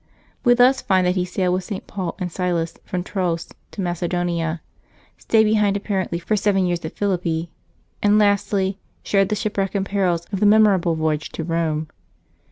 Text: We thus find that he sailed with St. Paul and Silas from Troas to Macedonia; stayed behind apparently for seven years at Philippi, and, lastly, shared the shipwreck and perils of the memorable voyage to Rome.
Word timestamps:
We 0.43 0.55
thus 0.55 0.81
find 0.81 1.05
that 1.05 1.13
he 1.13 1.25
sailed 1.25 1.53
with 1.53 1.63
St. 1.63 1.85
Paul 1.85 2.15
and 2.17 2.31
Silas 2.31 2.73
from 2.85 3.03
Troas 3.03 3.47
to 3.69 3.81
Macedonia; 3.81 4.63
stayed 5.19 5.43
behind 5.43 5.77
apparently 5.77 6.17
for 6.17 6.35
seven 6.35 6.65
years 6.65 6.83
at 6.83 6.97
Philippi, 6.97 7.51
and, 8.01 8.17
lastly, 8.17 8.79
shared 9.03 9.29
the 9.29 9.35
shipwreck 9.35 9.75
and 9.75 9.85
perils 9.85 10.25
of 10.33 10.39
the 10.39 10.47
memorable 10.47 10.95
voyage 10.95 11.29
to 11.33 11.43
Rome. 11.43 11.87